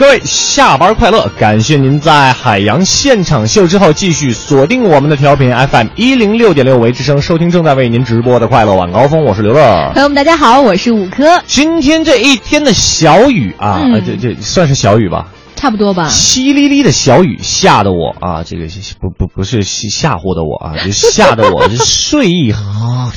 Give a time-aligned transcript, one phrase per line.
[0.00, 1.30] 各位下班快乐！
[1.38, 9.22] 感谢您在海洋现场秀之后继续锁定我们的调频 FM 一零六点六为之声，收听正在为您直播的快乐晚高峰。
[9.22, 9.90] 我是刘乐。
[9.92, 11.42] 朋友们，大家好，我是五科。
[11.46, 15.26] 今天这一天的小雨啊，这这算是小雨吧？
[15.54, 16.08] 差不多吧。
[16.08, 18.68] 淅沥沥的小雨吓得我啊，这个
[19.02, 23.12] 不不不是吓唬的我啊， 就吓得我这睡意啊。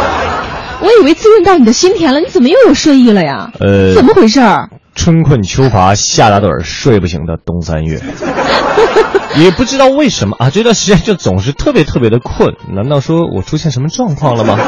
[0.80, 3.52] 我以为滋润到你的心田了，你怎么又有睡意了呀？
[3.60, 4.70] 呃，怎么回事儿？
[4.96, 8.00] 春困秋乏夏打盹儿睡不醒的冬三月，
[9.36, 12.54] 也不知道为什么啊，这段时间就总是特别特别的困。
[12.74, 14.58] 难道说我出现什么状况了吗？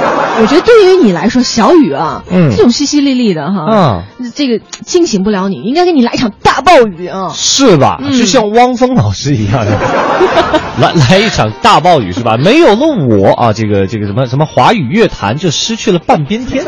[0.40, 4.04] 我觉得对于你来说，小雨啊，嗯这种淅淅沥沥的哈，啊，
[4.36, 7.30] 这个惊醒不了你，应该给你来一场大暴雨啊！
[7.34, 7.98] 是吧？
[8.00, 9.72] 嗯就像汪峰老师一样的，
[10.78, 12.36] 来来一场大暴雨是吧？
[12.36, 16.64] 没有了我啊，这个这个什么什么华语乐坛就失去了半边天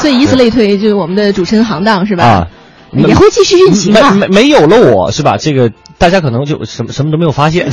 [0.00, 2.24] 所以以此类推，就是我们的主持人行当是吧？
[2.24, 2.46] 啊。
[2.92, 4.10] 也会继续运行啊。
[4.12, 5.36] 没没没有了我是吧？
[5.38, 7.68] 这个大家可能就什么什么都没有发现，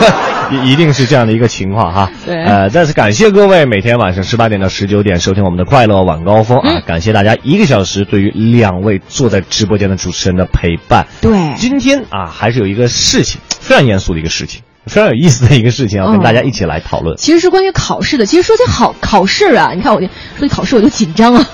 [0.52, 2.10] 一一定是这样的一个情况哈。
[2.26, 6.78] 对呃，再次感谢各位每天晚上十八点到十九点收听我们的快乐晚高峰啊！
[6.78, 11.06] 嗯感谢大家一个小时对于两位坐在直播间的主持人的陪伴。
[11.20, 17.16] 对，今天啊，还是有一个事情非常严肃的一个事情， 非常有意思的一个事情要跟嗯大家一起来讨论。
[17.16, 18.26] 其实是关于考试的。
[18.26, 20.06] 其实说起考考试啊，你看我就
[20.38, 21.46] 说起考试我就紧张啊。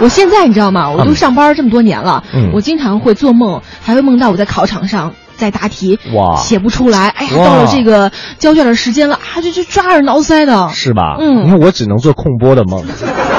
[0.00, 0.90] 我现在你知道吗？
[0.90, 7.08] 我都上班这么多年了，嗯我经常会做梦，还会梦到我在考场上在答题，哇写不出来。
[7.08, 10.70] 哎呀，到了这个交卷的时间了啊，就就抓耳挠腮的。
[10.70, 11.16] 是吧？
[11.20, 12.84] 嗯因为我只能做空播的梦，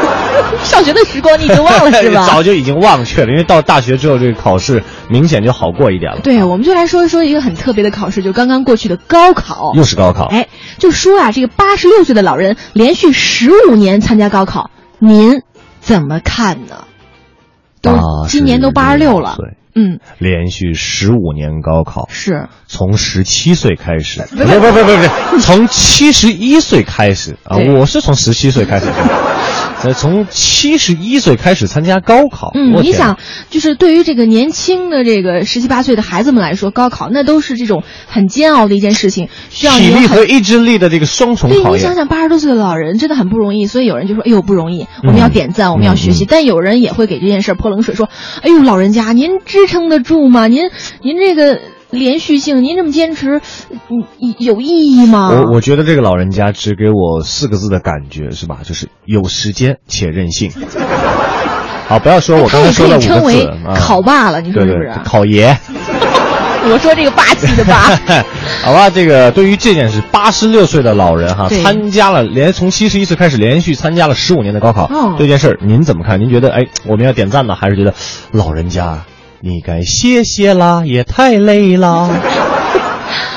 [0.64, 2.26] 上学的时光你已经忘了 是吧？
[2.28, 6.20] 早就已经忘却了，因为到大学之后，这个考试明显就好过一点了。
[6.22, 9.72] 对，我们就来说一说一个很特别的考试，就刚刚过去的高考。
[9.76, 10.26] 又是高考。
[10.26, 14.70] 哎，就说啊，这个八十六岁的老人连续十五年参加高考，
[15.00, 15.42] 您
[15.82, 16.86] 怎么看呢？
[17.82, 17.92] 都
[18.28, 22.48] 今年都八十六了，岁嗯，连续十五年高考，是。
[22.68, 25.36] 从十七岁开始，不不不是不。
[25.36, 27.38] 不，从七十一岁开始。
[27.44, 27.58] 啊！
[27.58, 28.86] 我是从十七岁开始，
[29.84, 32.52] 呃，从七十一岁开始参加高考。
[32.56, 33.18] 嗯，你想，
[33.52, 39.92] 就是对于这个年轻的这个十七八岁的孩子们来说，高考那都是这种很煎熬的一件事情，需要体。
[39.92, 41.80] 力和意志力的这个双重对，考验。
[41.80, 46.26] 你想想，八十多岁的老人真的很不容易，所以有人就说：“哎呦，不容易，我们嗯要点赞，我们要学习。
[46.26, 48.10] 但有人也会给这件事泼冷水，说
[48.42, 50.48] ：“哎呦，老人家，您支撑得住吗？
[50.48, 50.70] 您
[51.02, 51.60] 您这个
[51.92, 53.42] 连续性，您这么坚持，
[53.90, 54.04] 嗯，
[54.40, 58.60] 有意义吗？”我我觉得这个老人家只给我四个字的感觉是吧？
[58.64, 60.52] 就是有时间且任性。
[61.88, 63.76] 好，不要说我刚才说的称为字啊。
[63.76, 65.56] 考霸了，你说是不是？，考爷。
[66.64, 67.90] 我说这个霸气的霸。
[68.64, 76.20] 好吧，这个对于这件事，八十六岁的老人哈，参加了连从七十一岁开始连续参加了十五年的高考，哦这件事儿您怎么看？
[76.22, 77.96] 您觉得哎，我们要点赞呢，还是觉得
[78.32, 79.04] 老人家
[79.44, 82.10] 你该歇歇啦，也太累啦？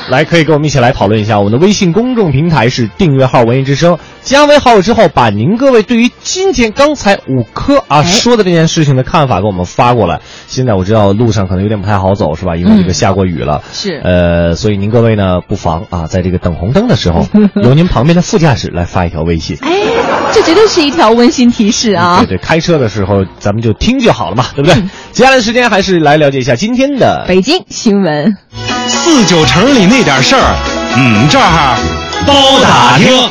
[0.09, 1.39] 来，可以跟我们一起来讨论一下。
[1.39, 10.21] 我们的微信公众平台是订阅号“文艺之声”，加为好友之后，把您各位对于今天刚才五科啊哎说的这件事情的看法给我们发过来。
[10.47, 12.55] 现在我知道路上可能有点不太好走，是吧？
[12.55, 13.63] 因为这个嗯下过雨了。
[13.73, 17.27] 是呃，所以您各位呢，不妨啊，在这个等红灯的时候，
[17.63, 19.57] 由您旁边的副驾驶来发一条微信。
[19.61, 19.71] 哎，
[20.31, 22.19] 这绝对是一条温馨提示啊！
[22.19, 24.79] 对对，开车的时候咱们就听就好了嘛，对不对？
[25.11, 28.37] 接下来的时间还是来了解一下今天的北京新闻，
[29.05, 30.55] 四九城里那点事儿，
[30.97, 31.77] 嗯，这儿
[32.25, 33.29] 包打听。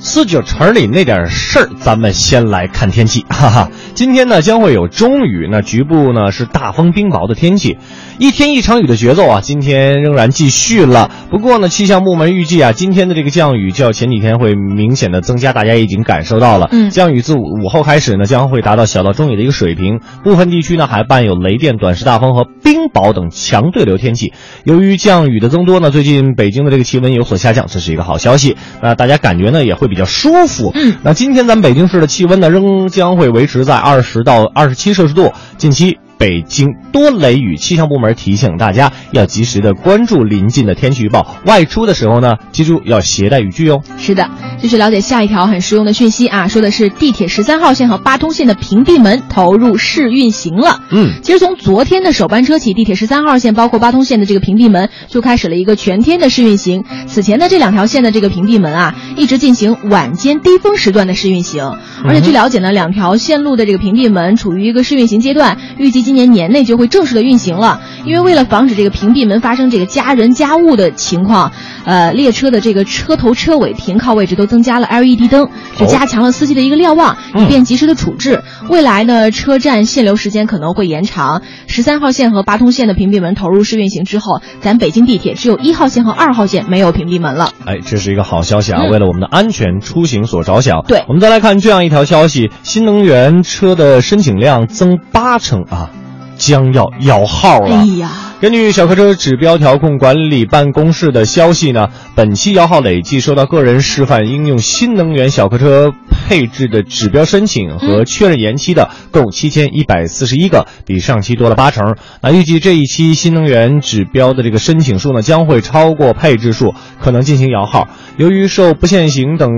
[0.00, 3.70] 四九城里那点事儿，咱们先来看天气，哈哈。
[3.94, 7.78] 今天呢将会有中雨，那局部呢是大风冰雹的天气，
[8.18, 11.10] 一天一场雨的节奏啊，今天仍然继续了。
[11.30, 16.68] 不过呢，气象部门预计啊，今天的这个降雨较前几天会明显的增加，大家已经感受到了。
[16.72, 24.32] 嗯降雨自午午后开始呢，将会达到小到中雨的一个水平，部分地区呢还伴有雷电、短时大风和冰雹等强对流天气。
[24.64, 28.56] 由于降雨的增多呢，最近北京的这个气温有所下降，这是一个好消息。
[28.82, 30.72] 那大家感觉呢也会比较舒服。
[30.74, 43.82] 嗯，那今天咱们北京市的气温呢仍将会维持在二十到二十七摄氏度，近期北京多雷雨，气象部门提醒大家要及时的关注临近的天气预报，外出的时候呢，记住要携带雨具哦。
[43.98, 50.80] 是的，继续了解下一条很实用的讯息啊，说的是地铁十三号线和八通线的屏蔽门投入试运行了。
[50.90, 56.84] 嗯，其实从昨天的首班车起，地铁十三号线包括八通线的这个屏蔽门就开始了一个全天的试运行。
[57.06, 67.80] 此前的这两条线的这个屏蔽门啊，一直进行晚间低峰时段的试运行，而且据了解呢，两条线路的这个屏蔽门处于一个试运行阶段，预计今年年内就会正式的运行了。
[68.04, 71.50] 因为为了防止这个屏蔽门发生这个夹人夹物的情况，
[71.84, 78.44] 呃，列车的这个车头车尾停靠位置都增加了 LED 灯，就加强了司机的一个瞭望，以便及时的处置。
[78.70, 81.42] 未来呢，车站限流时间可能会延长。
[81.66, 87.50] 十三号线和八通线的屏蔽门投入试运行之后，咱北京地铁只有一号线和二号线没有屏蔽门了。
[87.64, 88.82] 哎，这是一个好消息啊！
[88.84, 95.90] 嗯为了我们的安全出行所着想，对我们再来看这样一条消息：新能源车的申请量增八成啊，
[96.36, 97.76] 将要摇号了。
[97.76, 98.10] 哎呀，
[98.40, 105.92] 根据小客车指标调控管理办公室的消息呢，本期摇号累计收到个人示范应用新能源小客车
[106.26, 111.94] 配置的指标申请和确认延期的共七千一百四十一个，比上期多了八成。
[112.20, 117.86] 那预计这一期新能源指标的这个申请数呢，将会超过配置数，可能进行摇号。
[118.16, 119.50] 由于受不限行等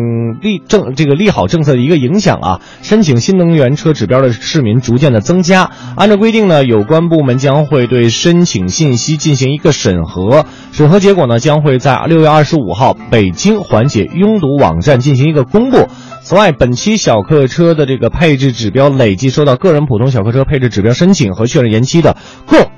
[0.42, 5.70] 利政这个利好政策的一个影响啊，申请新能源车指标的市民逐渐的增加。
[5.96, 15.88] 按照规定呢，有关部门将会对申请信息进行一个审核，审核结果呢将会在六月二十五号北京缓解拥堵网站进行一个公布。
[16.28, 22.70] 此外，本期小客车的这个配置指标累计收到个人普通小客车配置指标申请和确认延期的共。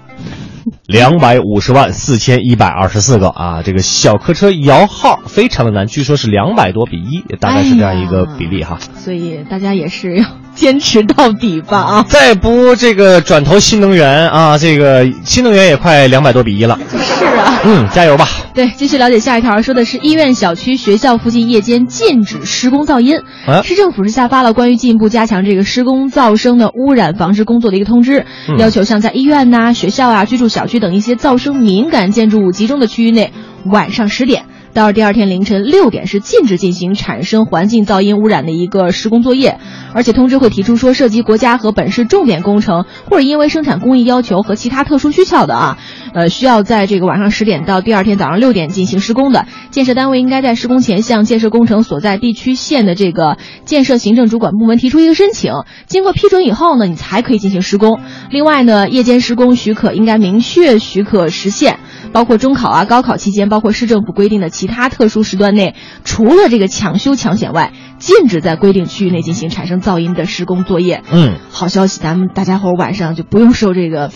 [0.86, 3.62] 两百五十万四千一百二十四个啊！
[3.64, 8.78] 这个小客车摇号非常的难，据说是两百多比一，大概是这样一个比例哈。
[8.94, 10.26] 所以大家也是要
[10.60, 12.06] 坚持到底吧啊！
[12.06, 16.78] 再不这个转投新能源啊，这个新能源也快两百多比一了。
[16.90, 18.28] 是啊，嗯，加油吧！
[18.52, 23.20] 对，继续了解下一条，说的是医院、小区、学校附近夜间禁止施工噪音。
[23.46, 33.32] 啊市政府是下发了关于进一步加强这个施工噪声的污染防治工作的一个通知，嗯要求像在医院呐、学校啊、居住小区等一些噪声敏感建筑物集中的区域内，
[33.64, 34.44] 晚上十点。
[34.72, 39.58] 到第二天凌晨六点是禁止进行产生环境噪音污染的一个施工作业，
[39.92, 45.78] 而且通知会提出说，涉及国家和本市重点工程，或者因为生产工艺要求和其他特殊需求的啊，
[46.14, 55.52] 呃，需要在这个晚上十点到第二天早上六点进行施工的，建设单位应该在施工前向建设工程所在地区县的这个建设行政主管部门提出一个申请，
[55.86, 57.98] 经过批准以后呢，你才可以进行施工。
[58.30, 61.80] 另外呢，夜间施工许可应该明确许可时限。
[62.12, 65.74] 包括中考啊、高考期间，包括市政府规定的其他特殊时段内，
[66.04, 71.02] 除了这个抢修抢险外，禁止在规定区域内进行产生噪音的施工作业。
[71.10, 74.10] 嗯，好消息，咱们大家伙儿晚上就不用受这个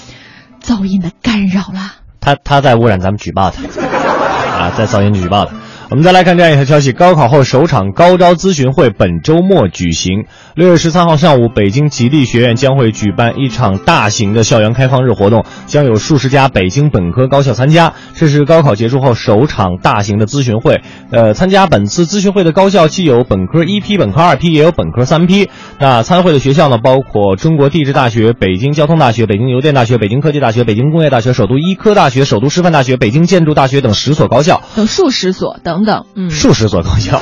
[0.62, 1.92] 噪音的干扰了。
[2.20, 5.54] 他他在污染，咱们举报他啊，在噪音举报他。
[5.90, 10.24] 我们再来看这样一条消息：高考后首场高招咨询会本周末举行。
[10.54, 17.92] 六月十三号上午，北京吉利学院将会举办一场大型的校园开放日活动，将有数十家北京本科高校参加。
[18.14, 20.80] 这是高考结束后首场大型的咨询会。
[21.10, 25.50] 呃，参加本次咨询会的高校既有本科一批、本科二批，也有本科三批。
[25.78, 34.62] 那参会的学校呢，包括中国地质大学、北京交通大学、北京邮电大学、北京科技大学、北京工业大学、首都医科大学、首都师范大学、北京建筑大学等十所高校。
[34.74, 37.20] 等数十所等等，嗯，数十所高校，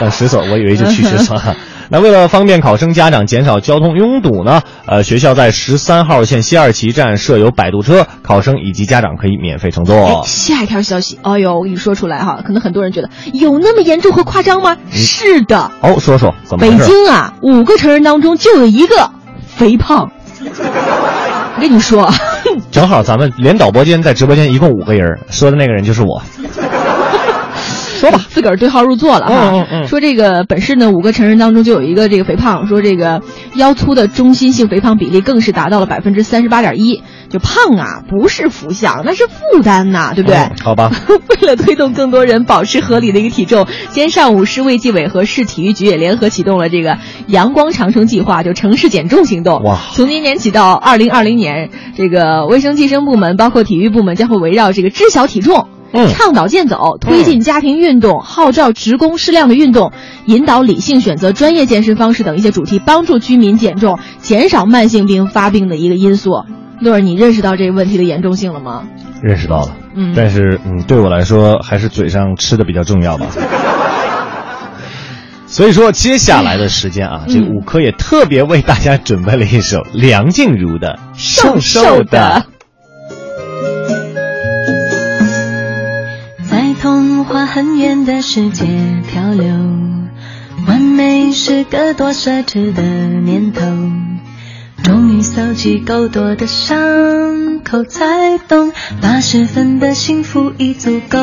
[0.00, 1.40] 等十所，我以为就去十所。
[1.90, 10.24] 那为了方便考生家长减少交通拥堵呢，呃，学校在十三号线西二旗站设有摆渡车，考生以及家长可以免费乘哎坐，。
[10.24, 14.78] 下一条消息，哎呦，我跟你说出来哈，可能很多人觉得有那么严重和夸张吗？
[14.90, 16.70] 是的，哦，说说怎么北？
[16.84, 19.10] 京啊，五个成人当中就有一个
[19.46, 20.10] 肥胖。
[21.56, 22.10] 我跟你说，
[22.70, 26.22] 正好咱们连导播间在直播间一共五个人，说的那个人就是我。
[28.04, 29.50] 说吧，自个儿对号入座了哈。
[29.52, 33.22] 嗯嗯嗯说这个本市呢，五个成人当中就有一个这个肥胖，说这个
[33.54, 37.02] 腰粗的中心性肥胖比例更是达到了百分之三十八点一。
[37.30, 40.36] 就胖啊，不是福相，那是负担呐，对不对？
[40.36, 40.92] 嗯好吧，
[41.40, 49.62] 为了推动更多人保持合理的一个体重，今天上午市卫计委和市体育局也联合启动了这个“阳光长城计划”，就城市减重行动。
[49.64, 55.68] 哇从今年起到二零二零年，这个卫生计生部门包括体育部门将会围绕这个知晓体重。
[55.94, 59.92] 嗯倡导健走，推进家庭运动，号召职工适量的运动，
[60.26, 66.32] 引导理性选择专业健身方式等一些主题，帮助居民减重，减少慢性病发病的一个因素。
[66.80, 68.82] 乐儿，你认识到这个问题的严重性了吗？
[69.22, 69.76] 认识到了。
[69.94, 73.26] 嗯但是嗯，对我来说还是嘴上吃的比较重要吧。
[75.46, 82.44] 所以说，接下来的时间啊，这五科也特别为大家准备了一首梁静茹的《瘦瘦的》。
[87.46, 88.64] 很远的世界
[89.08, 89.46] 漂流，
[90.66, 93.62] 完美是个多奢侈的念头。
[94.82, 96.76] 终于搜集够多的伤
[97.64, 98.70] 口，才懂
[99.00, 101.18] 八十分的幸福已足够。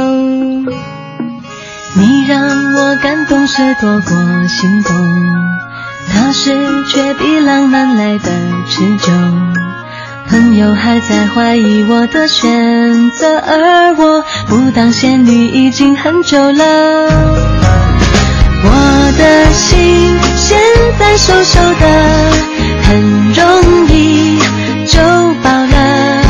[1.93, 4.95] 你让我感动是多过心动，
[6.11, 6.51] 踏实
[6.89, 8.31] 却比浪漫来的
[8.67, 9.11] 持久。
[10.27, 14.10] 朋友还在怀疑我的选择，而我
[14.51, 16.65] 不当仙女已经很久了。
[18.65, 20.59] 我的心现
[20.99, 21.85] 在瘦瘦的，
[22.83, 24.37] 很容易
[24.85, 24.99] 就
[25.41, 26.21] 饱了。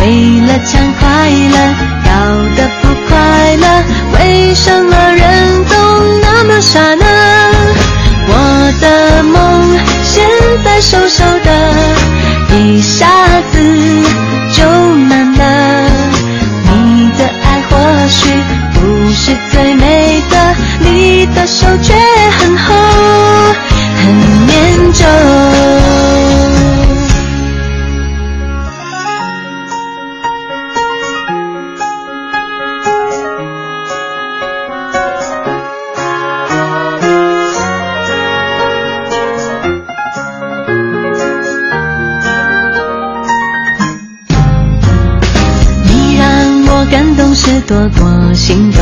[0.00, 1.56] 为了抢快乐，
[2.04, 2.10] 搞
[2.56, 3.64] 得不快乐。
[4.18, 5.76] 为什么人都
[6.20, 7.04] 那么傻呢？
[8.26, 10.28] 我的梦现
[10.64, 13.06] 在瘦瘦的，一下
[13.52, 13.75] 子
[21.36, 21.94] 的手却
[22.38, 22.74] 很厚，
[24.02, 25.04] 很念旧。
[47.38, 48.80] 是多过心动，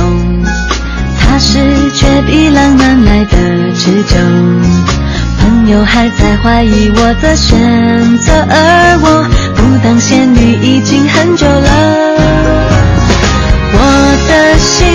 [1.34, 1.58] 踏实
[1.90, 3.36] 却比浪漫来的
[3.74, 4.16] 持久。
[5.40, 7.58] 朋友还在怀疑我的选
[8.18, 9.26] 择，而我
[9.56, 12.16] 不当仙女已经很久了。
[13.72, 13.78] 我
[14.28, 14.86] 的心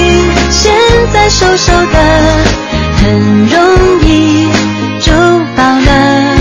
[0.50, 0.72] 现
[1.12, 2.00] 在瘦瘦的，
[2.96, 3.60] 很容
[4.08, 4.48] 易
[5.02, 5.12] 就
[5.58, 6.38] 饱了。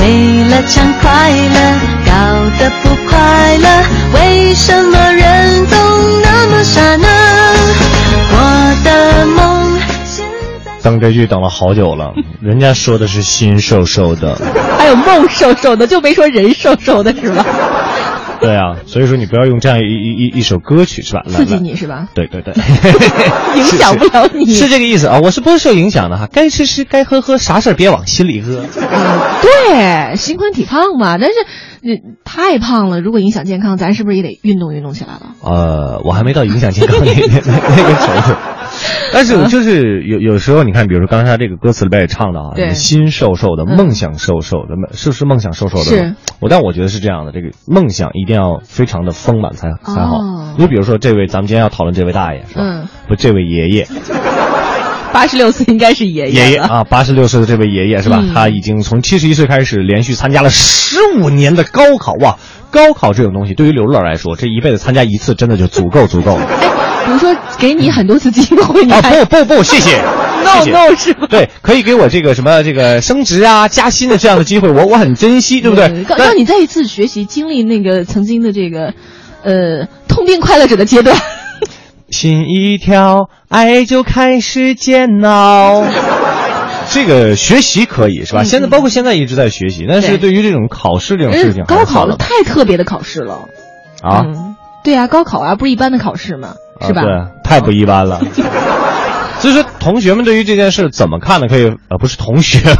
[0.00, 1.56] 为了抢快乐，
[2.04, 2.10] 搞
[2.58, 3.68] 得不快乐，
[4.14, 5.76] 为什么人都？
[6.64, 7.21] 刹那，我
[10.82, 12.12] 等这句等了好久了，
[12.42, 14.36] 人家说的是心瘦瘦的，
[14.78, 17.44] 还有梦瘦瘦的，就没说人瘦瘦的，是吧？
[18.40, 21.22] 对啊，所以说你不要用这样一一一一首歌曲是吧？
[21.28, 22.08] 刺激你是吧？
[22.12, 22.52] 对对对，
[23.56, 25.20] 影响不了你，是这个意思啊！
[25.22, 28.64] 我是不会受影响的哈，该吃吃，该喝喝，啥事儿别往心里搁。
[29.42, 31.34] 对，心宽体胖嘛，但是。
[31.84, 35.34] 那太胖了，如果影响健康，咱是不是也得运动运动起来了？
[35.42, 38.38] 呃，我还没到影响健康那那那个程度，
[39.12, 45.84] 但是就是有有时候你看，比如说刚才这个歌词里边也唱的啊，心瘦瘦的，梦想瘦瘦的，是不是梦想瘦瘦的？
[45.84, 46.14] 是。
[46.40, 50.18] 我但我觉得是这样的，这个梦想一定要非常的丰满才才好。
[50.58, 52.60] 你比如说这位，咱们今天要讨论这位大爷是吧？
[52.62, 52.88] 嗯。
[53.08, 53.86] 不，这位爷爷。
[55.12, 58.24] 八十六岁应该是爷爷爷爷啊，八十六岁的这位爷爷是吧？
[58.32, 62.38] 他已经从七十一岁开始连续参加了十五年的高考哇！
[62.70, 66.46] 高考这种东西，对于刘乐来说，这一辈子参加一次真的就足够足够了。
[67.04, 70.00] 比如说给你很多次机会，你啊不不不，谢谢
[70.44, 71.26] ，no no 是吧？
[71.28, 76.04] 对，可以给我这个什么这个升职啊、加薪的这样的机会，我我很珍惜，对不对？
[76.16, 78.94] 让你再一次学习经历那个曾经的这个，
[79.42, 81.16] 呃，痛并快乐着的阶段。
[82.10, 85.84] 心一跳，爱就开始煎熬。
[86.90, 88.44] 这个学习可以是吧？
[88.44, 93.48] 现在包括现在一直在学习，但是对于这种考试这种事情，高考了太特别的考试了
[94.02, 94.26] 啊！
[94.84, 96.54] 对呀，高考啊，不是一般的考试吗？
[96.80, 97.02] 是吧？
[97.02, 97.10] 对，
[97.44, 98.20] 太不一般了。
[99.38, 101.48] 所以说，同学们对于这件事怎么看呢？
[101.48, 102.60] 可以，呃，不是同学。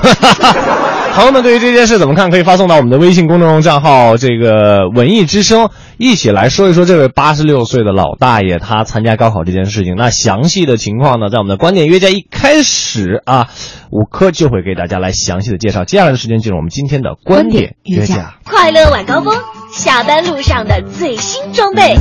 [1.15, 2.31] 朋友们，对于这件事怎么看？
[2.31, 5.69] 可以发送到我们的微信公众账号“这个文艺之声”，
[5.99, 9.95] 一起来说一说这位八十六岁的老大爷他参加高考这件事情。
[9.97, 13.49] 那详细的情况呢，在我们的观点约架一开始啊，
[13.91, 15.85] 五科就会给大家来详细的介绍。
[15.85, 19.35] 接下来的时间进入我们今天的观点约架，快乐晚高峰，
[19.73, 21.97] 下班路上的最新装备。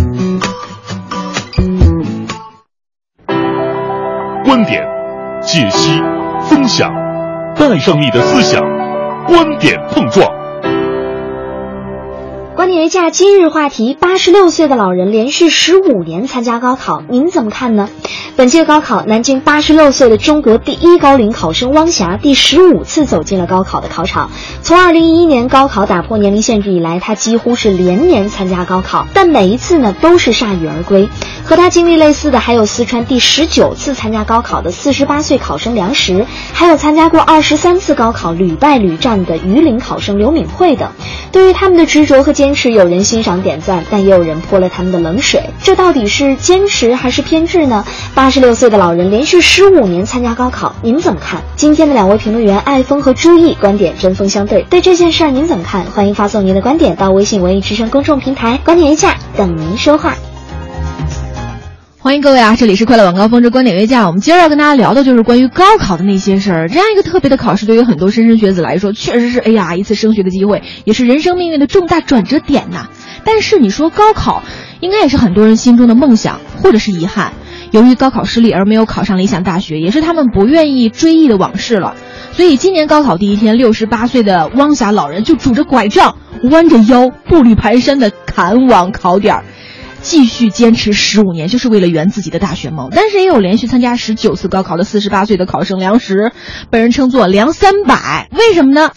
[4.44, 4.86] 观点
[5.42, 6.02] 解析
[6.50, 6.92] 分享。
[7.56, 8.62] 带上你的思想，
[9.28, 10.41] 观点碰撞。
[12.56, 17.90] 观点约架今日话题：八十六岁的老人连续十五年参加高考，您怎么看呢？
[18.36, 24.32] 本届高考，南京八十六岁的中国第一高龄考生汪霞第十五次走进了高考的考场。
[24.62, 31.10] 从二零一一年高考打破年龄限制以来，他几乎是连年参加高考，但每一次呢都是铩羽而归。
[31.44, 40.90] 和他经历类似的还有四川第十九次参加高考的四十八岁考生梁实，还有参加过二十三次高考屡败屡战的榆林考生刘敏慧等。
[41.32, 45.42] 对于他们的执着和坚持，有人欣赏点赞，但也有人泼了他们的冷水。
[45.62, 47.86] 这到底是坚持还是偏执呢？
[48.14, 51.42] 八十六岁的老人连续十五年参加高考，您怎么看？
[51.56, 55.84] 今天的两位评论员艾峰和朱毅观点针锋相对，对这件事儿您怎么看？
[55.86, 60.16] 欢迎发送您的观点到微信文艺之声公众平台，观点一下等您说话。
[62.04, 62.56] 欢迎各位啊！
[62.56, 64.08] 这里是快乐晚高峰之观点约架。
[64.08, 66.68] 我们今儿要跟大家聊的就是关于高考的那些事儿。
[66.68, 72.90] 这样一个特别的考试，对于很多莘莘学子来说，确实是哎呀一次升学的机会，也是人生命运的重大转折点呐。
[73.24, 74.42] 但是你说高考，
[74.80, 77.34] 应该也是很多人心中的梦想或者是遗憾。
[77.70, 81.96] 由于高考失利而没有考上理想大学，也是他们不愿意追忆的往事了。
[82.32, 86.16] 所以今年高考第一天，六十八岁的汪霞老人就拄着拐杖，
[86.50, 89.44] 弯着腰，步履蹒跚的赶往考点儿。
[90.02, 92.90] 继续坚持十五年，就是为了圆自己的大学梦。
[92.92, 96.32] 但是也有连续参加十九次高考的四十八岁的考生梁实，
[96.70, 98.28] 被人称作“梁三百”。
[98.36, 98.92] 为什么呢？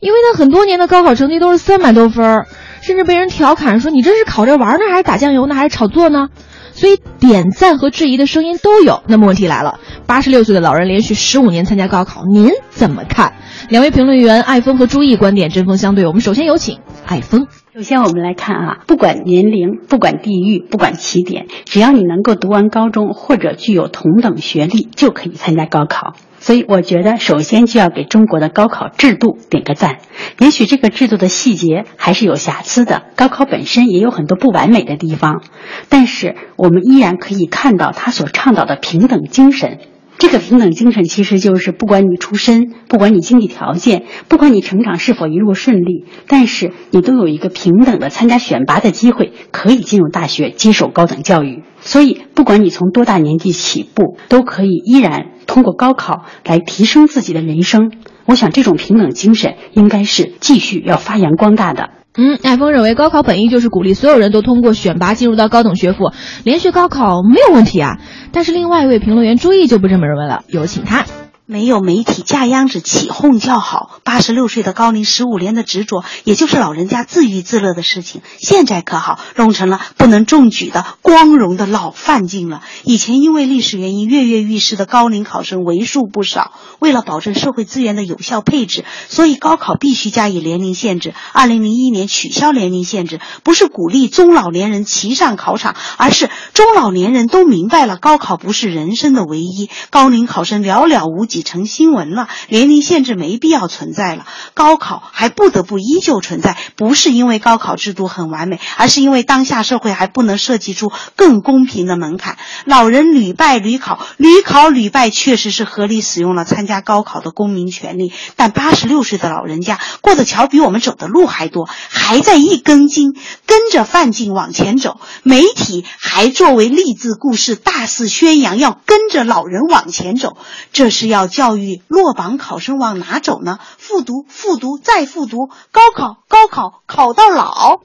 [0.00, 2.44] 因为他很多年的高考成绩都是三百多分，
[2.82, 6.28] 甚至被人调侃说：“你这是考着玩呢，还是打酱油呢，还是炒作呢？”
[6.72, 9.02] 所以点赞和质疑的声音都有。
[9.08, 13.32] 那么问题来了，八十六岁的老人连续十五年参加高考，您怎么看？
[13.68, 16.06] 两位评论员艾峰和朱毅观点针锋相对。
[16.06, 17.48] 我们首先有请艾峰。
[17.78, 26.14] 首先，我们来看啊，不管年龄，不管地域，不管起点，只要你能够读完高中或者具有同等学历，就可以参加高考。
[26.40, 29.98] 所以，我觉得首先就要给中国的高考制度点个赞。
[30.40, 35.44] 也许这个制度的细节还是有瑕疵的，高考本身也有很多不完美的地方，
[35.88, 39.78] 但是我们依然可以看到他所倡导的平等精神。
[40.18, 51.62] 这个平等精神其实就是，不管你出身，不管你经济条件，不管你成长是否一路顺利，但是你都有一个平等的参加选拔的机会，可以进入大学接受高等教育。
[51.80, 57.92] 所以，不管你从多大年纪起步，都可以依然通过高考来提升自己的人生。
[58.26, 61.90] 我想，这种平等精神应该是继续要发扬光大的。
[62.18, 66.10] 嗯，艾峰认为高考本意就是鼓励所有人都通过选拔进入到高等学府，
[66.42, 67.98] 连续高考没有问题啊。
[68.32, 71.06] 但是另外一位评论员朱毅就不这么认为了，有请他。
[71.50, 78.20] 没有媒体架秧子起哄叫好，八十六岁的高龄十五年的执着，也就是老人家自娱自乐的事情。
[78.36, 82.60] 现在可好，弄成了不能中举的光荣的老范进了。
[82.84, 91.14] 以前因为历史原因跃跃欲试的高龄考生为数不少，为了保证社会资源的有效配置，所以高考必须加以年龄限制。
[91.32, 101.37] 二零零一年取消年龄限制，不是鼓励中老年人齐上考场，而是中老年人都明白了高考不是人生的唯一，高龄考生寥寥无几。
[101.42, 104.26] 成新闻了，年龄限制没必要存在了。
[104.54, 112.36] 高考还不得不依旧存在，不是因为高考制度很完美，而是因为当下社会还不能设计出更公平的门槛。
[112.64, 118.12] 老人屡败屡考，屡考屡败，确实是合理使用了参加高考的公民权利。
[118.34, 123.14] 但八十六岁的老人家过的桥比我们走的路还多，还在一根筋
[123.46, 125.00] 跟着范进往前走。
[125.22, 130.36] 媒体还作为励志故事大肆宣扬，要跟着老人往前走，
[130.72, 131.27] 这是要。
[131.28, 133.58] 教育落榜考生往哪走呢？
[133.78, 137.80] 复读、复读再复读，高考、高考考到老。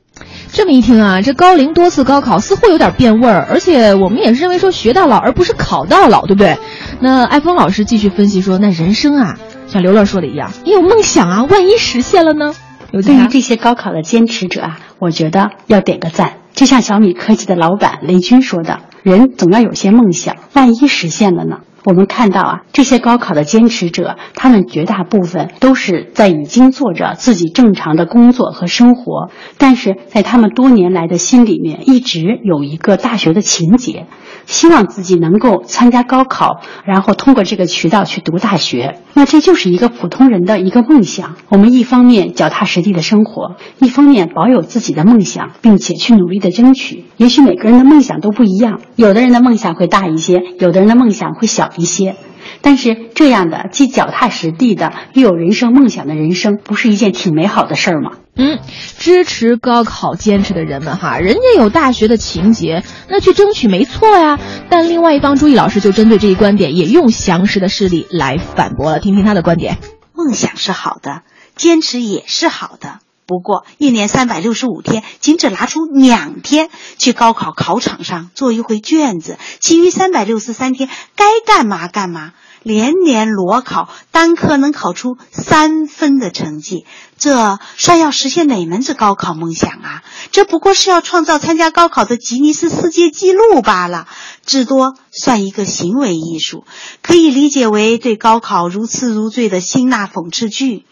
[0.52, 6.58] 这么一听啊，这高龄多次高考似乎有点变味儿，而且我们也是认为说学到老而不是考到老，对不对？
[7.00, 12.54] 那艾峰老师继续分析说，那人生啊，像刘乐说的一样，也有梦想啊，万一实现了呢？
[12.92, 16.34] 对于这些高考的坚持者啊，我觉得要点个赞。
[16.54, 34.08] 就像小米科技的老板雷军说的：“人总要有些梦想，万一实现了呢？”我们看到啊，这些高考的坚持者，他们绝大部分都是在已经做着自己正常的工作和生活，但是在他们多年来的心里面，一直有一个大学的情节。
[34.46, 39.00] 希望自己能够参加高考，然后通过这个渠道去读大学。
[39.14, 41.36] 那这就是一个普通人的一个梦想。
[41.48, 47.06] 我们一方面脚踏实地的生活，一方面保有自己的梦想，并且去努力的争取。
[47.16, 52.16] 也许每个人的梦想都不一样，有的人的梦想会大一些，有的人的梦想会小一些。
[52.62, 58.12] 但是这样的既脚踏实地的又有人生梦想的人生，不是一件挺美好的事儿吗？
[58.36, 58.60] 嗯，
[58.98, 64.40] 支持高考坚持的人们哈，人家有大学的情节，那去争取没错呀。
[64.70, 69.78] 但另外一方，朱毅老师就针对这一观点，也用详实的事例来反驳了，听听他的观点。
[70.14, 71.22] 梦想是好的，
[71.56, 73.00] 坚持也是好的。
[73.26, 82.34] 不过一年三百六十五天，仅只拿出两天去高考考场上做一回卷子，其余三百六十三天该干嘛干嘛。
[82.64, 86.86] 连年裸考，单科能考出三分的成绩，
[87.18, 90.02] 这算要实现哪门子高考梦想啊？
[90.32, 94.08] 这不过是要创造参加高考的吉尼斯世界纪录罢了，
[94.46, 96.64] 至多算一个行为艺术，
[97.02, 100.86] 可以理解为对高考如痴如醉的辛辣讽刺剧。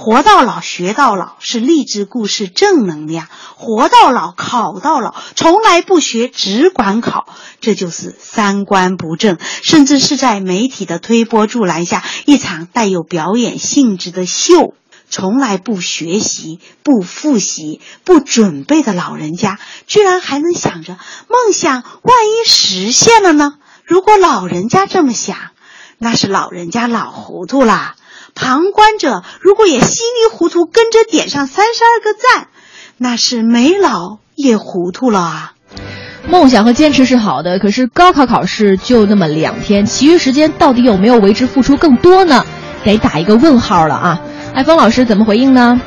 [0.00, 7.26] 活到老学到老是励志故事正能量，活到老考到老从来不学只管考，
[7.60, 14.72] 这就是三观不正，甚至是在媒体的推波助澜下一场带有表演性质的秀。
[15.10, 20.96] 从来不学习、不复习、不准备的老人家，居然还能想着
[21.28, 23.58] 梦想，万一实现了呢？
[23.84, 25.36] 如果老人家这么想，
[25.98, 27.96] 那是老人家老糊涂啦。
[28.34, 32.48] 旁观者如果也稀里糊涂跟着点上三十二个赞，
[32.96, 35.52] 那是没老也糊涂了啊！
[36.28, 42.44] 梦想和坚持是好的，可是高考考试就那么两天，其余时间到底有没有为之付出更多呢？
[42.84, 44.20] 得打一个问号了啊！
[44.54, 45.80] 艾峰老师怎么回应呢？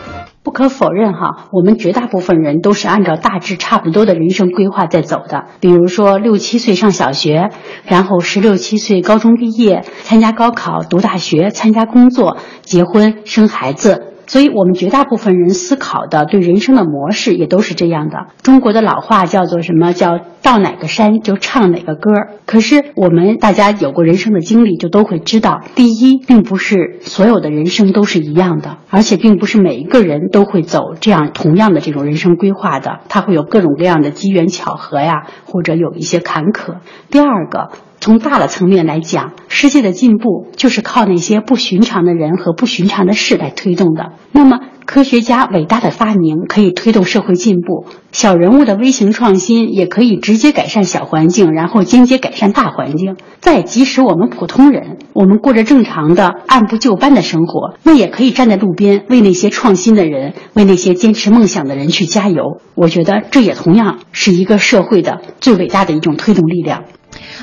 [0.43, 5.45] 不可否认，哈，我们绝大部分人都是按照大致差不多的人生规划在走的。
[5.61, 7.49] 比如说，六七岁上小学，
[7.85, 14.12] 然后十六七岁高中毕业，参加高考、读大学、参加工作、结婚、生孩子。
[14.33, 18.29] 所以，我们绝大部分人思考的对人生的模式也都是这样的。
[18.41, 19.93] 中国的老话叫做什么？
[19.93, 22.09] 叫到哪个山就唱哪个歌。
[22.47, 36.77] 可是，我们大家有过人生的经历，就都会知道，第一，并不是所有的人生都是一样的，而且并不是每一个人都会走这样同样的这种人生规划的，他会有各种各样的机缘巧合呀，或者有一些坎坷。
[37.11, 37.69] 第二个。
[38.03, 44.11] 从大的层面来讲，世界的进步就是靠那些不寻常的人和不寻常的事来推动的。
[44.33, 53.15] 那么，科学家伟大的发明可以推动社会进步，小人物的微型创新也可以直接改善小环境，然后间接改善大环境。
[53.39, 62.59] 再即使我们普通人，我们过着正常的按部就班的生活，那也可以站在路边为那些创新的人、为那些坚持梦想的人去加油。
[62.75, 66.83] 我觉得这也同样是一个社会的最伟大的一种推动力量。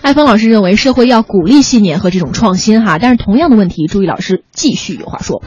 [0.02, 2.98] 艾峰老师认为，社会要鼓励信念和这种创新，哈。
[2.98, 5.42] 但是同样的问题，朱毅老师继续有话说：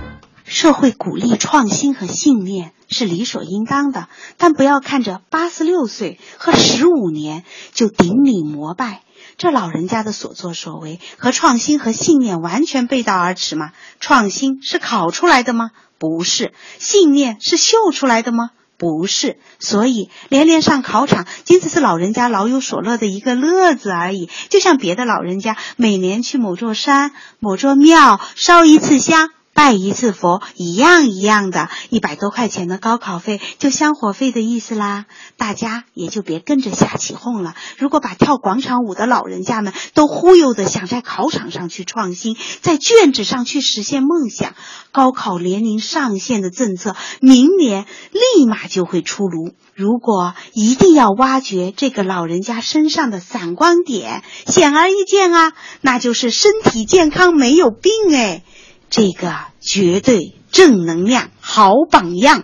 [0.45, 9.01] 社会鼓励创新和信念是理所应当的，但不要看着八十六岁和十五年就顶礼膜拜，
[9.37, 13.71] 这老人家的所作所为和创新和信念完全背道而驰吗？
[13.99, 15.71] 创新是考出来的吗？
[15.97, 16.53] 不是。
[16.77, 18.51] 信念是秀出来的吗？
[18.83, 24.29] 不是，所以连连上考场，仅仅是老人家老有所乐的一个乐子而已。
[24.49, 29.29] 就像别的老人家每年去某座山、某座庙烧一次香。
[29.53, 35.05] 拜一次佛一样一样的，一百多块钱的高考费就香火费的意思啦。
[35.37, 37.55] 大家也就别跟着瞎起哄了。
[37.77, 44.55] 如果把跳广场舞的老人家们都忽悠的想在考场上去创新，在卷纸上去实现梦想，
[44.91, 49.51] 高考年龄上限的政策明年立马就会出炉。
[49.75, 58.43] 如果一定要挖掘这个老人家身上的闪光点，显而易见啊，那就是身体健康没有病哎。
[58.93, 62.43] 这个绝对正能量好榜样。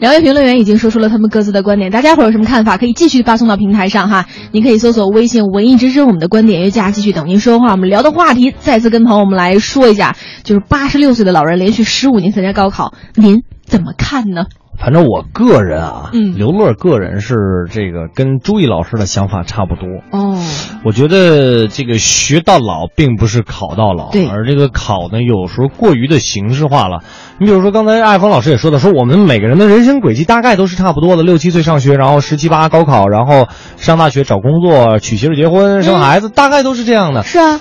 [0.00, 2.78] 两位评论员已经说出了他们各自的观点，大家伙有什么看法？
[2.78, 4.24] 可以继续发送到平台上哈。
[4.50, 7.72] 您可以搜索微信“文艺之声”，我们的观点约架，继续等您说话。
[7.72, 14.46] 我们聊的话题再次跟朋友们来说一下，就是八十六岁的老人连续十五年参加高考，您怎么看呢？
[14.78, 17.34] 反正我个人啊，嗯，刘乐个人是
[17.70, 20.38] 这个跟朱毅老师的想法差不多哦。
[20.84, 27.02] 我觉得这个学到老并不是考到老，而这个考呢，有时候过于的形式化了。
[27.38, 37.22] 你比如说刚才艾峰老师也说的，说我们每个人的人生轨迹大概都是差不多的，六七岁上学，然后十七八高考，然后上大学找工作，娶媳妇结婚生孩子，大概都是这样的。
[37.22, 37.60] 是啊，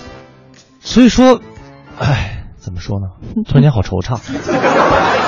[0.81, 1.39] 所以说，
[1.97, 3.07] 哎，怎么说呢？
[3.47, 4.19] 突然间好惆怅。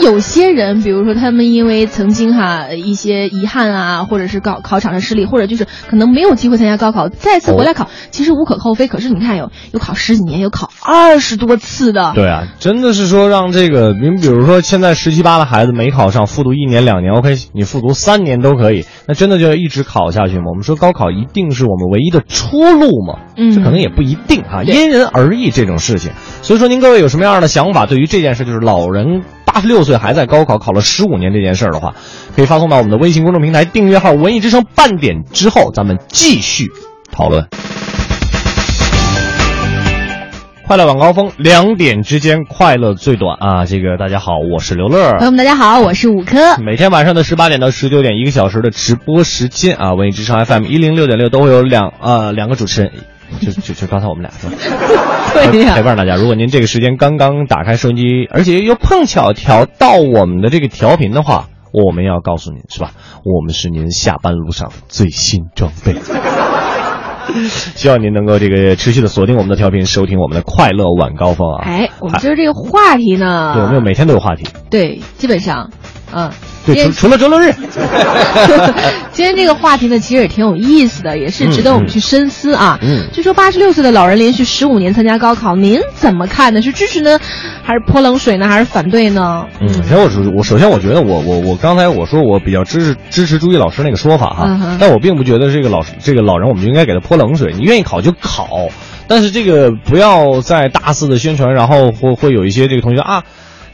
[0.00, 8.88] 有些人，比如说他们因为曾经哈一些遗憾啊，或者是高考场上失利，或者就是可能没有机会参加高考，再次回来考，其实无可厚非。
[8.88, 12.12] 可是你看有有考十几年，有考二十多次的。
[12.14, 20.44] 对啊，真的是说让这个，您比如说现在十七八的孩子没考上，复读一年两年，OK，你复读三年都可以，那真的就要一直考下去吗？
[20.50, 23.20] 我们说高考一定是我们唯一的出路吗？
[23.36, 26.12] 嗯，这可能也不一定啊，因人而异这种事情。
[26.42, 27.86] 所以说您各位有什么样的想法？
[27.86, 29.22] 对于这件事，就是老人。
[29.56, 31.94] 八十六岁还在高考考了十五年这件事儿的话，
[32.34, 34.66] 可以发送到我们的微信公众平台订阅号“文艺之声”。
[34.76, 36.70] 半点之后，咱们继续
[37.10, 37.48] 讨论。
[40.66, 43.64] 快乐晚高峰，两点之间快乐最短啊！
[43.64, 45.12] 这个大家好，我是刘乐。
[45.12, 46.58] 朋友们，大家好，我是五科。
[46.58, 49.94] 每天晚上的十八点到十九点，一个小时的直播时间啊！
[49.94, 52.92] 文艺之声 FM 一零六点六都会有两呃两个主持人。
[53.40, 54.52] 就就就刚才我们俩是吧？
[55.52, 56.16] 对呀陪伴大家。
[56.16, 62.92] 如果您这个时间刚刚打开收音机，而且又碰巧调到我们的这个调频的话，我们要告诉您是吧？
[63.24, 65.96] 我们是您下班路上最新装备。
[67.74, 71.64] 希望您能够这个持续的锁定我们的调频，收听我们的快乐晚高峰啊！
[71.66, 74.46] 哎，我们今儿这个话题呢，对，我们有每天都有话题。
[74.70, 75.70] 对，基本上，
[76.14, 76.30] 嗯，
[76.66, 77.54] 对，除除了周六日。
[79.12, 82.78] 今天这个话题呢，其实也挺有意思的，也是值得我们去深思啊。
[82.82, 86.60] 嗯，据说八十六岁的老人连续十五年参加高考，您怎么看呢？
[86.60, 87.18] 是支持呢，
[87.62, 89.46] 还是泼冷水呢，还是反对呢？
[89.60, 98.68] 嗯，首先我首我首先我觉得我我我刚才我说我比较支持支持朱毅老师那个说法哈，嗯、但我并不觉得这个老师这个老人我们就应该给他泼冷水，你愿意考就考，
[99.08, 103.22] 但是这个不要再大肆的宣传，然后会会有一些这个同学啊，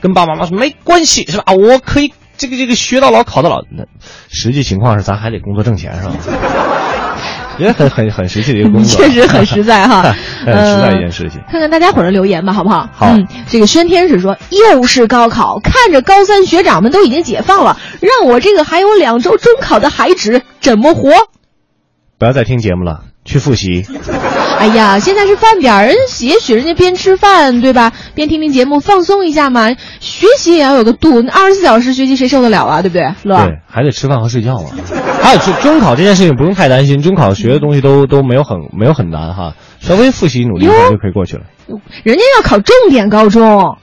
[0.01, 1.43] 跟爸爸妈妈说没关系是吧？
[1.47, 2.13] 啊，我可以。
[2.43, 3.85] 这个这个学到老考到老，那
[4.29, 6.15] 实际情况是咱还得工作挣钱是吧？
[7.59, 10.03] 也很很很实际的一个工作，确实很实在哈，
[10.45, 11.41] 很实在一件事情。
[11.49, 12.89] 看看大家伙儿的留言吧，好不好？
[12.93, 13.07] 好。
[13.11, 21.13] 嗯，这个宣天使说又是高考，看着高三学长们都已经解放了，让我这个还有两周中考的孩子怎么活？
[22.19, 23.87] 不要再听节目了，去复习。
[24.63, 29.69] 哎呀，现在是饭点儿，人也许人家边吃饭对吧，边听听节目放松一下嘛。
[29.99, 32.81] 学习也要有个度，二十四小时学习谁受得了啊？
[32.81, 33.13] 对不对？
[33.25, 34.71] 乐对，还得吃饭和睡觉嘛。
[35.21, 41.43] 还有中中考这件事情不用太担心，中考学的东西都都没有很没有很难哈，稍微复习努力一下就可以过去了。
[42.05, 43.79] 人家要考重点高中，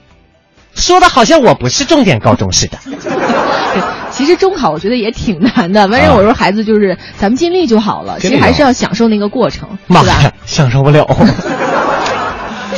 [0.75, 2.77] 说的好像我不是重点高中似的。
[4.19, 10.33] 对，其实中考我觉得也挺难的，反正我说孩子就是咱们尽力就好了，其实还是要享受那个过程，是吧？
[10.45, 11.07] 享受不了。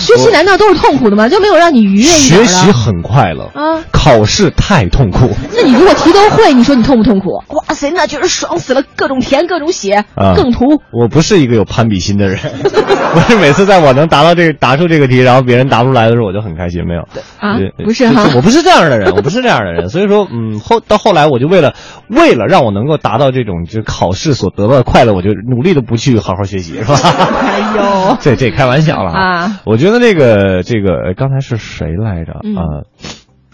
[0.02, 1.30] 学习难道都是痛苦的吗？
[1.30, 5.30] 就没有让你愉悦一点学习很快乐啊，考试太痛苦。
[5.54, 7.42] 那你如果题都会，你说你痛不痛苦？
[7.50, 10.82] 哇塞，那就是爽死了，各种填，各种写，啊、更图。
[10.92, 12.38] 我不是一个有攀比心的人，
[13.14, 16.82] 不是每次在我能答到这个答出这个题，然后别人答不出来的时候，我就很开心。
[16.86, 17.02] 没有
[17.40, 19.90] 啊，不是哈，我不是这样的人，我不是这样的人。
[19.90, 21.74] 所以说，嗯，后到后来，我就为了
[22.12, 26.96] 为了让我能够达到这种就是考试所得到的快乐，我就努力的不去好好学习，是吧？
[26.96, 29.62] 哎呦， 这这开玩笑了啊！
[29.66, 30.62] 我觉得这个。
[30.64, 32.86] 这个刚才是谁来着啊？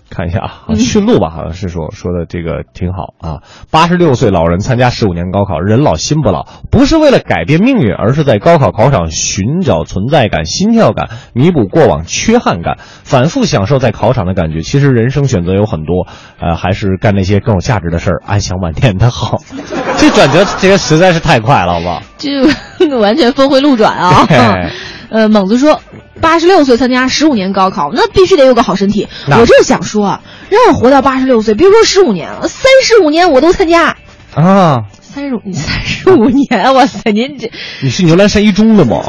[0.10, 3.42] 看一下啊，驯鹿吧，好像是说说的这个挺好啊。
[3.72, 14.62] 八十六岁老人参加十五年高考，人老心不老，不是为了改变命运，而是在高考考场寻找存在感、心跳感，弥补过往缺憾感，反复享受在考场的感觉。
[14.62, 16.08] 其实人生选择有很多，
[16.40, 19.42] 呃，还是干那些更有价值的事儿，安享晚年的好。
[19.98, 22.02] 这转折这个实在是太快了，好不好？
[22.18, 24.26] 就完全峰回路转啊！
[25.10, 25.82] 呃，猛子说，
[26.22, 29.08] 八十六岁参加十五年高考，那必须得有个好身体。
[29.28, 33.96] 我就想说，让我活到八十六岁，别说十五年了，三十五年我都参加
[34.36, 34.84] 啊！
[35.02, 37.50] 三十五，三十五年，哇塞，您这
[37.82, 39.02] 你是牛栏山一中的吗？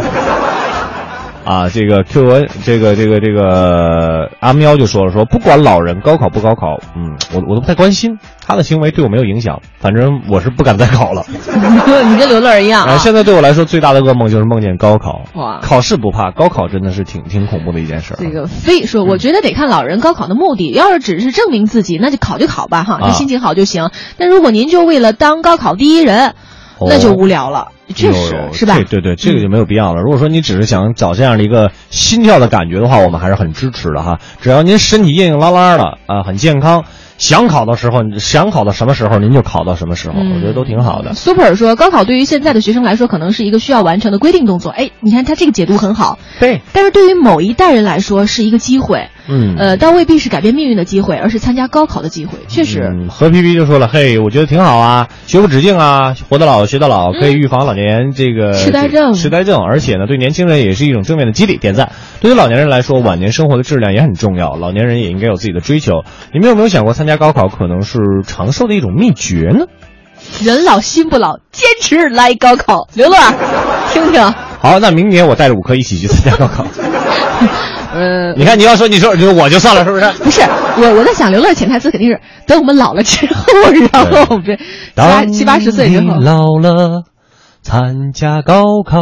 [1.48, 11.24] 啊，这个 Q 文，这个这个这个阿喵就说了，说不管老人高考不高考，嗯，我我都不太关心他的行为对我没有影响，反正我是不敢再考了。
[12.10, 12.98] 你跟刘乐一样啊！
[12.98, 15.22] 现在对我来说最大的噩梦就是梦见高考。
[15.36, 18.14] 哇，考试不怕，高考真的是挺挺恐怖的一件事。
[18.18, 23.88] 这个非说，我觉得得看老人高考的目的，要是只是证明自己，那就考就考吧，哈，这心情好就行。
[24.18, 26.34] 但如果您就为了当高考第一人，
[26.80, 27.68] 那就无聊了。
[27.94, 28.74] 确实是吧？
[28.74, 30.02] 对对对，这个就没有必要了。
[30.02, 34.18] 如果说你只是想找这样的一个心跳的感觉的话，我们还是很支持的哈。
[34.42, 36.84] 只要您身体硬硬拉拉的啊，很健康，
[37.16, 41.14] 想考的时候，想考到什么时候您就考到什么时候，嗯、我觉得都挺好的。
[41.14, 44.70] Super 说，高考对于现在的学生来说，可能是一个需要完成的规定动作。
[44.70, 46.18] 哎，你看他这个解读很好。
[46.40, 46.60] 对。
[46.74, 49.08] 但是对于某一代人来说，是一个机会。
[49.28, 49.54] 嗯。
[49.58, 52.38] 呃，但未必是改变命运的机会，而是参加高考的机会。
[52.48, 52.80] 确实。
[52.80, 58.54] 嗯、何皮皮就说了，嘿，我觉得挺好啊，学无止境啊，活到老学到老，可以预防老年这个。
[58.54, 61.56] 痴呆症，痴呆症，而且呢，对年轻人也是一种正面的激励。
[61.56, 61.92] 点赞。
[62.20, 66.04] 对于老年人来说，晚年生活的质量也很重要，老年人也应该有自己的追求。
[66.32, 69.66] 你们有没有想过，参加高考可能是长寿的一种秘诀呢？
[70.42, 72.88] 人老心不老，坚持来高考。
[72.94, 73.16] 刘乐，
[73.92, 74.20] 听听。
[74.60, 76.66] 好，那明年我带着五科一起去参加高考。
[77.98, 80.08] 呃，你看，你要说你说就我就算了，是不是？
[80.22, 80.42] 不是，
[80.76, 83.42] 我我在想，刘乐潜台词肯定是等我们老了之后，
[83.92, 84.62] 然后我们这七
[84.94, 87.02] 八七八十岁之后老了。
[87.60, 88.98] 参加高考，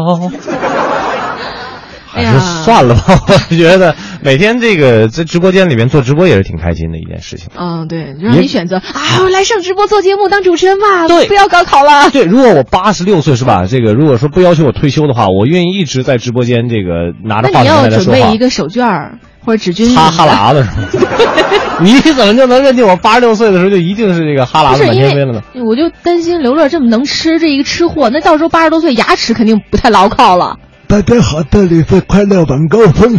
[2.16, 3.02] 还是算了吧。
[3.50, 7.48] 我觉得每天这个在直播间里面做直播也是挺开心的一件事情。
[7.56, 11.06] 嗯，对，让你选择啊， 我来上直播做节目当主持人吧。
[11.08, 12.10] 对，不要高考了。
[12.12, 13.66] 对，如果我八十六岁是吧？
[13.68, 19.10] 这个如果说不要求我退休的话，我愿意一直在直播间这个拿着话筒在那你要准备一个手绢
[19.44, 19.94] 或者纸巾。
[19.94, 21.08] 哈哈喇子是吗？
[21.78, 25.42] 你怎么就能认定我八十六岁的时候就一定是这个哈喇子满天飞了呢？
[25.66, 30.56] 我就担心刘乐这么能吃，这一个吃货，那到时候八十多岁牙齿肯定不太牢靠了。
[30.88, 33.18] 大家好，这里是快乐晚高峰。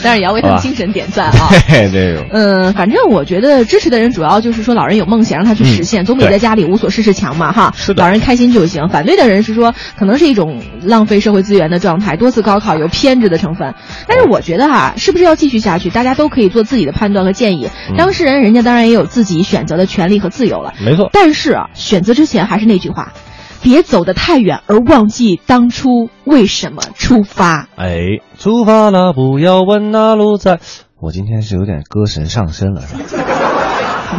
[0.00, 1.48] 但是也要为他们精神点赞啊！
[1.90, 2.24] 对。
[2.30, 7.74] 嗯，反正我觉得支持的人主要就是说，老人有梦想，让他去实现，总比在家里无所事事强嘛，哈。
[7.76, 8.04] 是的。
[8.04, 8.88] 老人开心就行。
[8.88, 13.74] 反对的人是说，可能是一种浪费社会资源的状态，多次高考有偏执的成分。
[14.06, 15.90] 但是我觉得哈，是不是要继续下去？
[15.90, 17.68] 大家都可以做自己的判断和建议。
[17.96, 20.74] 当事人人家当然也有自己选择的权利和自由了。
[20.80, 21.10] 没错。
[21.12, 23.12] 但是啊，选择之前还是那句话。
[23.62, 27.68] 别走得太远，而忘记当初为什么出发。
[27.76, 30.60] 哎，出发了，不要问那路在。
[31.00, 33.24] 我今天是有点歌神上身了，是吧？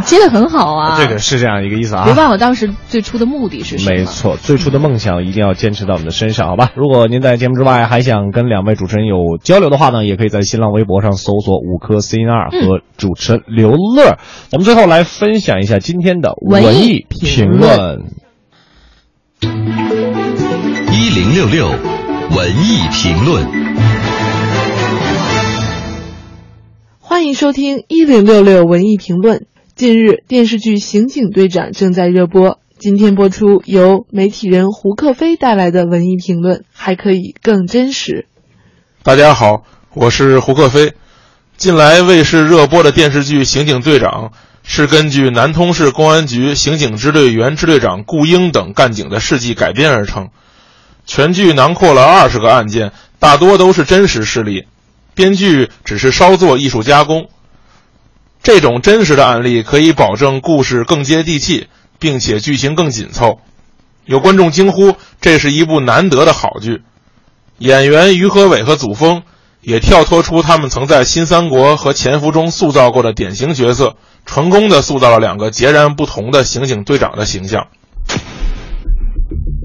[0.04, 0.96] 接的很好啊。
[0.98, 2.04] 这个是这样一个意思啊。
[2.04, 3.96] 别忘了当时最初的目的是什么？
[3.96, 6.70] 没错，最初的梦想一定要坚持到我们的身上，好吧？
[6.76, 14.16] 如果您在节目之外还想跟两位主持人有交流的话呢，也可以在新浪微博上搜索“五颗 CNR” 和主持人刘乐。
[14.48, 18.04] 咱们最后来分享一下今天的文艺评论。
[19.42, 23.46] 一零六六文艺评论，
[26.98, 29.46] 欢迎收听一零六六文艺评论。
[29.74, 38.26] 近日，电视剧《刑警队长》正在热播，今天播出由媒体人胡克飞带来的文艺评论，还可以更真实。
[39.02, 40.92] 大家好，我是胡克飞。
[41.56, 44.32] 近来卫视热播的电视剧《刑警队长》。
[44.72, 50.28] 是根据南通市公安局刑警支队原支队长顾英等干警的事迹改编而成，
[51.04, 54.68] 全剧囊括了二十个案件，大多都是真实事例，
[55.12, 57.28] 编剧只是稍作艺术加工。
[58.44, 61.66] 这种真实的案例可以保证故事更接地气，
[61.98, 63.40] 并且剧情更紧凑。
[64.04, 66.82] 有观众惊呼：“这是一部难得的好剧。”
[67.58, 69.24] 演员于和伟和祖峰。
[69.62, 77.66] 也跳脱出他们曾在新三国和潜伏中塑造过的典型角色，成功的塑造了两个截然不同的刑警队长的形象。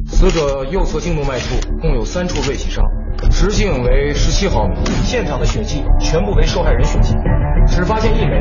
[0.07, 2.83] 死者右侧颈动脉处共有三处锐器伤，
[3.31, 7.13] 直径为十七毫米，现场的血迹全部为受害人血迹，
[7.67, 8.33] 只发现一枚，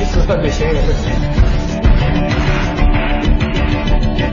[0.00, 1.10] 疑似犯罪嫌疑人的血。
[4.18, 4.32] 站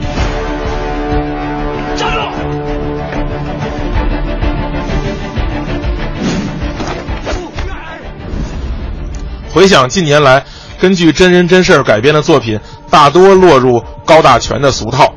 [9.54, 10.44] 回想近年来
[10.80, 12.58] 根据真人真事儿改编的作品，
[12.90, 15.14] 大多落入高大全的俗套，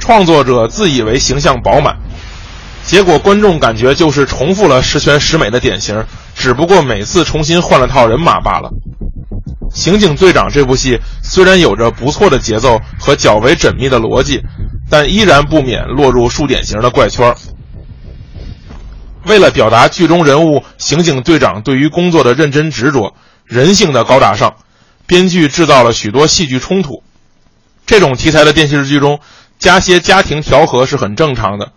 [0.00, 1.96] 创作者自以为形象饱满，
[2.84, 6.04] 结果观众感觉就是重复了十全十美的典型，
[6.34, 8.68] 只不过每次重新换了套人马罢了。
[9.72, 14.42] 《刑警队长》这部戏虽然有着不错的节奏和较为缜密的逻辑，
[14.90, 17.32] 但依然不免落入数典型的怪圈。
[19.24, 23.14] 为了表达剧中人物刑警队长对于工作的认真执着。
[23.46, 24.56] 人性的高大上，
[25.06, 27.04] 编剧制造了许多戏剧冲突。
[27.86, 29.20] 这种题材的电视剧中
[29.60, 31.70] 加些家庭调和是很正常的，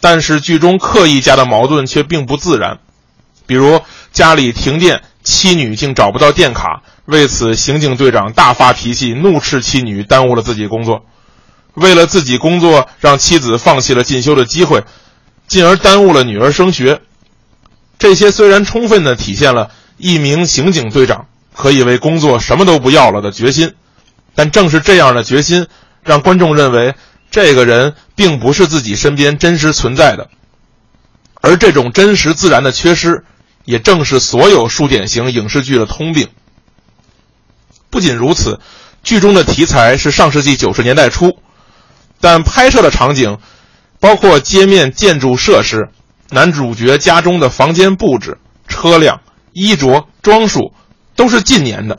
[0.00, 2.78] 但是剧中刻意加的矛盾却并不自然。
[3.46, 3.80] 比如
[4.12, 11.04] 家里停电，妻女竟找不到电卡，为此刑警队长大发脾气，怒斥妻女耽误了自己工作。
[11.74, 14.84] 为了自己工作，让妻子放弃了进修的机会，
[15.48, 17.00] 进而耽误了女儿升学。
[17.98, 19.72] 这些虽然充分的体现了。
[20.00, 23.74] 一名刑警队长可以为工作什么都不要了的决心，
[24.34, 25.66] 但正是这样的决心，
[26.02, 26.94] 让观众认为
[27.30, 30.30] 这个人并不是自己身边真实存在的。
[31.42, 33.24] 而这种真实自然的缺失，
[33.64, 36.28] 也正是所有数典型影视剧的通病。
[37.90, 38.58] 不仅如此，
[39.02, 41.38] 剧中的题材是上世纪九十年代初，
[42.20, 43.38] 但拍摄的场景，
[44.00, 45.88] 包括街面建筑设施、
[46.30, 49.20] 男主角家中的房间布置、车辆。
[49.52, 50.72] 衣着装束
[51.16, 51.98] 都是近年的，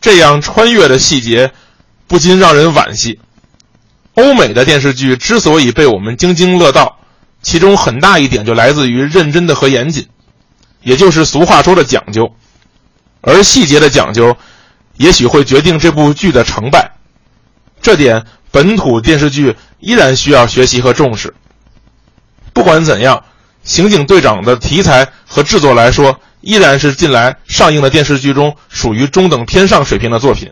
[0.00, 1.52] 这样穿越的细节
[2.06, 3.18] 不禁让人惋惜。
[4.14, 6.98] 欧美的电视剧之所以被我们津津乐道，
[7.42, 10.08] 其中很大一点就来自于认真的和严谨，
[10.82, 12.34] 也就是俗话说的讲究。
[13.22, 14.36] 而细节的讲究，
[14.96, 16.92] 也许会决定这部剧的成败。
[17.80, 21.34] 这点本土电视剧依然需要学习和重视。
[22.52, 23.16] 不管怎样，
[23.62, 26.20] 《刑警队长》的题材和制作来说。
[26.40, 30.48] 依然是近来上映的电视剧中属于中等偏上水平的作品。